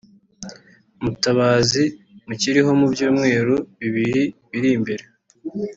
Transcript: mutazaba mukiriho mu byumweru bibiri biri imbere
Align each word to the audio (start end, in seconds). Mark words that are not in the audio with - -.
mutazaba 1.03 1.47
mukiriho 2.27 2.71
mu 2.79 2.87
byumweru 2.93 3.55
bibiri 3.79 4.23
biri 4.51 4.69
imbere 4.77 5.03